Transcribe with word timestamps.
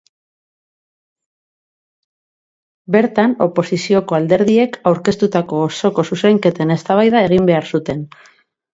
Bertan, 2.97 3.37
oposizioko 3.49 4.19
alderdiek 4.21 4.83
aurkeztutako 4.93 5.63
osoko 5.71 6.09
zuzenketen 6.13 6.79
eztabaida 6.81 7.27
egin 7.31 7.51
behar 7.55 7.75
zuten. 7.75 8.07